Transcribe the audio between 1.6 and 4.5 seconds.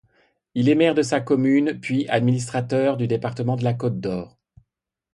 puis administrateur du département de la Côte-d'Or.